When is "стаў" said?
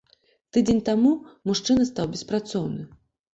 1.91-2.09